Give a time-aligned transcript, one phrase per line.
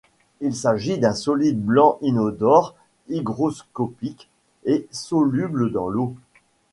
[0.39, 2.73] Il s'agit d'un solide blanc inodore
[3.09, 4.31] hygroscopique
[4.65, 6.15] et soluble dans l'eau.